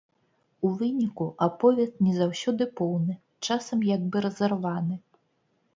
У 0.67 0.71
выніку 0.79 1.27
аповед 1.47 1.91
не 2.07 2.13
заўсёды 2.21 2.63
поўны, 2.81 3.13
часам 3.51 3.87
як 3.95 4.01
бы 4.13 4.17
разарваны. 4.29 4.95